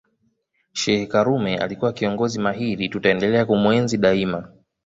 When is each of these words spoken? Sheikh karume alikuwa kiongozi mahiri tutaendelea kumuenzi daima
Sheikh 0.73 1.07
karume 1.11 1.57
alikuwa 1.57 1.93
kiongozi 1.93 2.39
mahiri 2.39 2.89
tutaendelea 2.89 3.45
kumuenzi 3.45 3.97
daima 3.97 4.51